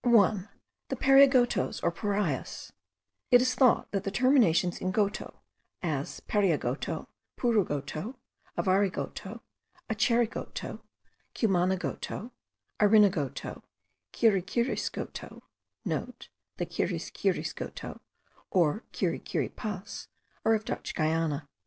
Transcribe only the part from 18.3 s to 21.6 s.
(or Kirikiripas) are of Dutch Guiana.